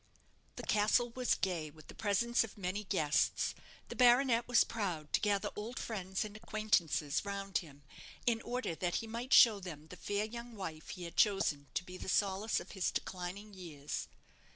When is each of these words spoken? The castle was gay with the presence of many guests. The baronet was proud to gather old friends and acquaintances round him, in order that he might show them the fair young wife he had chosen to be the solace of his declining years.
The 0.55 0.63
castle 0.63 1.11
was 1.11 1.35
gay 1.35 1.69
with 1.69 1.85
the 1.87 1.93
presence 1.93 2.43
of 2.43 2.57
many 2.57 2.85
guests. 2.85 3.53
The 3.89 3.95
baronet 3.95 4.47
was 4.47 4.63
proud 4.63 5.13
to 5.13 5.21
gather 5.21 5.51
old 5.55 5.77
friends 5.77 6.25
and 6.25 6.35
acquaintances 6.35 7.23
round 7.23 7.59
him, 7.59 7.83
in 8.25 8.41
order 8.41 8.73
that 8.73 8.95
he 8.95 9.05
might 9.05 9.31
show 9.31 9.59
them 9.59 9.89
the 9.89 9.95
fair 9.97 10.25
young 10.25 10.55
wife 10.55 10.89
he 10.89 11.03
had 11.03 11.17
chosen 11.17 11.67
to 11.75 11.83
be 11.83 11.97
the 11.97 12.09
solace 12.09 12.59
of 12.59 12.71
his 12.71 12.89
declining 12.89 13.53
years. 13.53 14.07